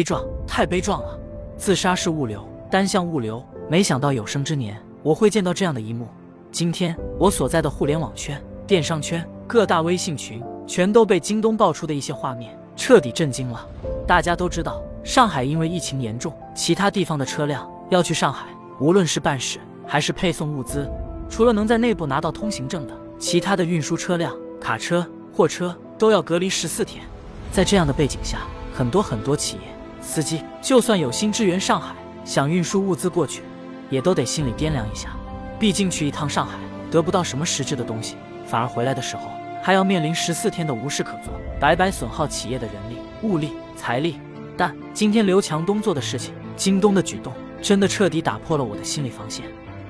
[0.00, 1.20] 悲壮，太悲壮了！
[1.58, 6.08] 自杀式物流，单向物流，没想到有生之年我会见到这样的一幕。
[6.50, 13.68] 今天我所在的互联网圈、电商圈、各大微信群，全都被京东爆出的一些画面彻底震惊了。
[14.06, 18.46] 大家都知道，上海因为疫情严重，其他地方的车辆要去上海，
[18.80, 20.90] 无论是办事还是配送物资，
[21.28, 27.04] 除了能在内部拿到通行证的，其他的运输车辆、卡车、货车都要隔离十四天。
[27.52, 28.38] 在这样的背景下，
[28.72, 29.62] 很多很多企业
[30.10, 31.94] 司机，就算有心支援上海，
[32.24, 33.42] 想运输物资过去，
[33.88, 35.10] 也都得心里掂量一下。
[35.56, 36.58] 毕竟去一趟上海，
[36.90, 39.30] 得不到什么实质的东西，反而回来的时候
[39.62, 44.18] 还要面临十四天的无事可做，白白损耗企业的人力、物力、财力。
[44.56, 47.32] 但今天刘强东做的事情，京东的举动，
[47.62, 49.44] 真的彻底打破了我的心理防线。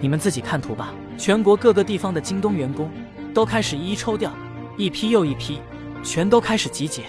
[0.00, 2.90] 你们自己看图吧，全国各个地方的京东员工
[3.34, 4.32] 都开始一一抽调，
[4.78, 5.60] 一批又一批，
[6.02, 7.02] 全都开始集结。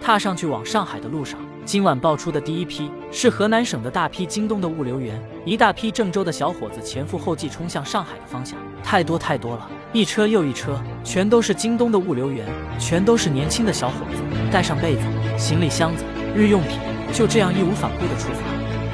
[0.00, 12.46] 踏上去往上海的路上，今晚爆出的第一批是河南省的大批京东的物流员，一大批郑州的小伙子前赴后继冲向上海的方向，太多太多了，一车又一车，全都是京东的物流员，
[12.78, 15.02] 全都是年轻的小伙子，带上被子、
[15.38, 16.78] 行李箱子、日用品，
[17.12, 18.40] 就这样义无反顾的出发。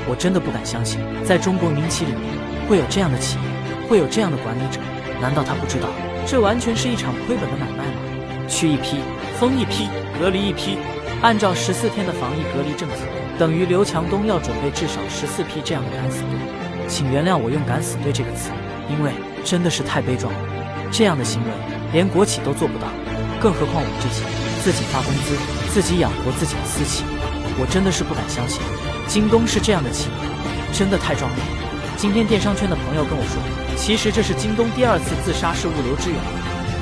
[0.09, 2.23] 我真的不敢相信，在中国民企里面
[2.69, 4.81] 会有这样的企业，会有这样的管理者，
[5.21, 5.89] 难道他不知道
[6.27, 8.47] 这完全是一场亏本的买卖吗？
[8.49, 8.99] 去一批，
[9.39, 9.89] 封一批，
[10.21, 10.79] 隔离一批。
[11.27, 12.99] 按照十四天的防疫隔离政策，
[13.37, 16.31] 等于刘强东要准备至少十四批这样的敢死队。
[16.87, 18.53] 请原谅我用“敢死队”这个词，
[18.89, 19.11] 因为
[19.45, 20.39] 真的是太悲壮了。
[20.93, 21.51] 这样的行为
[21.93, 22.87] 连国企都做不到，
[23.41, 24.23] 更何况我们这些
[24.63, 25.35] 自己发工资、
[25.75, 27.03] 自己养活自己的私企。
[27.59, 28.63] 我真的是不敢相信，
[29.09, 30.15] 京东是这样的企业，
[30.73, 31.43] 真的太壮烈。
[31.97, 33.43] 今天电商圈的朋友跟我说，
[33.75, 36.21] 其实这是京东第二次自杀式物流支援，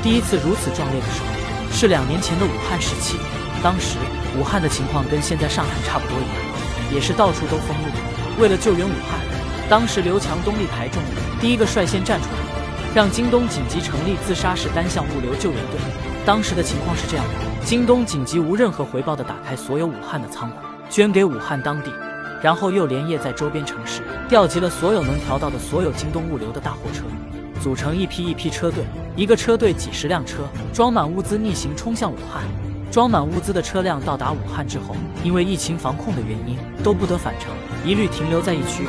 [0.03, 1.33] 第一次如此壮烈的时候
[1.73, 3.17] 是两年前的武汉时期。
[3.65, 3.97] 当时
[4.39, 8.39] 武汉的情况跟现在上海差不多一样，也是到处都封路。
[8.39, 9.19] 为了救援武汉，
[9.71, 11.07] 当时刘强东力排众议，
[11.41, 15.81] 第一个率先站出来，让京东紧急成立自杀式单向物流救援队。
[16.27, 20.57] 当时的情况是这样的：京东紧急无任何回报的打开所有武汉的仓库，
[20.91, 21.91] 捐给武汉当地，
[22.43, 27.05] 然后又连夜在周边城市调集了所有能调到的所有京东物流的大货车，
[27.63, 28.85] 组成一批一批车队，
[29.17, 30.43] 一个车队几十辆车，
[30.75, 32.45] 装满物资逆行冲向武汉。
[32.95, 34.95] 装满物资的车辆到达武汉之后，
[35.25, 37.51] 因为疫情防控的原因，都不得返程，
[37.85, 38.85] 一律停留在疫区。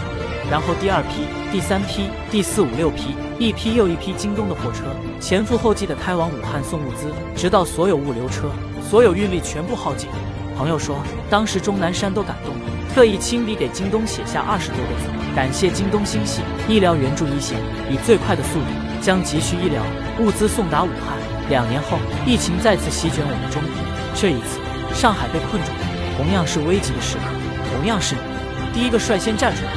[0.48, 4.84] 然后第二批、第三批、第四五六批，一批又一批京东的货车
[5.20, 8.52] 前赴后继地开往武汉送物资，直到所有物流车、
[8.88, 10.08] 所有运力全部耗尽。
[10.56, 17.58] 朋友说，当时钟南山都感动了，特意亲笔给京东写下二十多个字，感谢京东心系医疗援助一线，
[17.90, 18.68] 以最快的速度
[19.06, 19.84] 将急需医疗
[20.18, 21.14] 物资送达武汉。
[21.48, 23.70] 两年后，疫情再次席卷我们中国。
[24.18, 24.58] 这一次，
[24.98, 25.86] 上海被困住了，
[26.18, 27.30] 同样是危急的时刻，
[27.70, 29.70] 同样是你第一个率先站出来。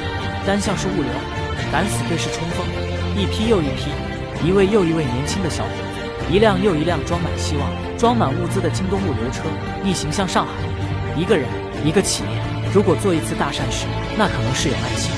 [0.46, 1.12] 单向式物流，
[1.70, 2.64] 敢死队是冲锋，
[3.20, 3.92] 一批又一批，
[4.48, 5.70] 一位又一位年轻的小伙，
[6.32, 7.68] 一辆又一辆装满希望、
[7.98, 9.44] 装满物资的京东物流车
[9.84, 10.52] 逆行向上海。
[11.20, 11.44] 一个人，
[11.84, 12.40] 一个企业，
[12.72, 13.84] 如果做一次大善事，
[14.16, 15.12] 那可能是有爱心；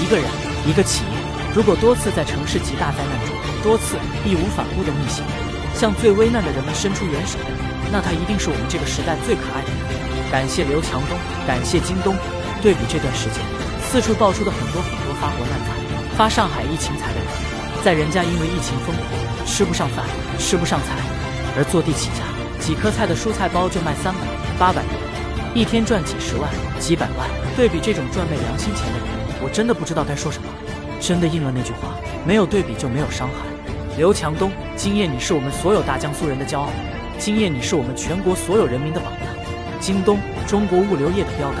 [0.00, 0.24] 一个人，
[0.64, 1.12] 一个企业，
[1.54, 5.24] 如果多次在城市级大灾难中，多次义无反顾的逆行。
[5.72, 7.38] 向最危难的人们伸出援手，
[7.90, 9.78] 那他一定是我们这个时代最可爱的人。
[10.30, 11.16] 感谢刘强东，
[11.46, 12.14] 感谢京东。
[12.60, 13.40] 对比这段时间，
[13.88, 15.72] 四处爆出的很多很多发国难财、
[16.18, 17.28] 发上海疫情财的人，
[17.82, 20.04] 在人家因为疫情封国，吃不上饭、
[20.38, 20.92] 吃不上菜，
[21.56, 22.20] 而坐地起价，
[22.60, 24.20] 几颗菜的蔬菜包就卖三百、
[24.58, 24.92] 八百元，
[25.54, 27.26] 一天赚几十万、几百万。
[27.56, 29.08] 对比这种赚昧良心钱的人，
[29.40, 30.48] 我真的不知道该说什么。
[31.00, 31.94] 真的应了那句话：
[32.26, 33.34] 没有对比就没有伤害。
[33.96, 36.68] 刘强东，今夜你是我们所有大江苏人的骄傲，
[37.18, 39.34] 今夜你是我们全国所有人民的榜样。
[39.80, 41.58] 京东，中国物流业的标杆，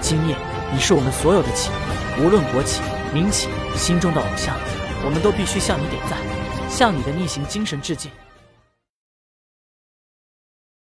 [0.00, 0.36] 今夜
[0.72, 4.54] 你是我们所有的企业，无论国企、民企，心中的偶像，
[5.04, 6.18] 我们都必须向你点赞，
[6.68, 8.10] 向你的逆行精神致敬。